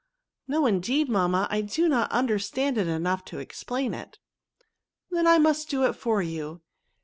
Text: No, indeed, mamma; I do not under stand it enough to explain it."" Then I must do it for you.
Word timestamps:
No, 0.47 0.65
indeed, 0.65 1.09
mamma; 1.09 1.47
I 1.51 1.61
do 1.61 1.87
not 1.87 2.11
under 2.11 2.39
stand 2.39 2.79
it 2.79 2.87
enough 2.87 3.23
to 3.25 3.37
explain 3.37 3.93
it."" 3.93 4.17
Then 5.11 5.27
I 5.27 5.37
must 5.37 5.69
do 5.69 5.83
it 5.83 5.93
for 5.93 6.23
you. 6.23 6.63